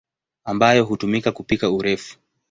ambayo 0.43 0.83
hutumika 0.83 1.31
kupika 1.31 1.71
urefu. 1.71 2.17